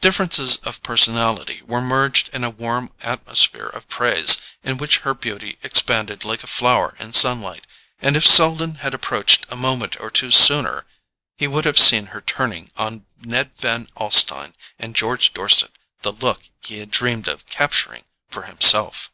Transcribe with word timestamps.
Differences 0.00 0.56
of 0.64 0.82
personality 0.82 1.62
were 1.64 1.80
merged 1.80 2.28
in 2.30 2.42
a 2.42 2.50
warm 2.50 2.90
atmosphere 3.02 3.68
of 3.68 3.86
praise, 3.88 4.42
in 4.64 4.78
which 4.78 4.98
her 5.06 5.14
beauty 5.14 5.58
expanded 5.62 6.24
like 6.24 6.42
a 6.42 6.48
flower 6.48 6.96
in 6.98 7.12
sunlight; 7.12 7.68
and 8.02 8.16
if 8.16 8.26
Selden 8.26 8.74
had 8.82 8.94
approached 8.94 9.46
a 9.48 9.54
moment 9.54 9.96
or 10.00 10.10
two 10.10 10.32
sooner 10.32 10.86
he 11.38 11.46
would 11.46 11.66
have 11.66 11.78
seen 11.78 12.06
her 12.06 12.20
turning 12.20 12.72
on 12.76 13.06
Ned 13.20 13.52
Van 13.58 13.86
Alstyne 13.96 14.56
and 14.80 14.96
George 14.96 15.32
Dorset 15.32 15.70
the 16.02 16.10
look 16.10 16.48
he 16.62 16.78
had 16.78 16.90
dreamed 16.90 17.28
of 17.28 17.46
capturing 17.46 18.06
for 18.28 18.42
himself. 18.50 19.12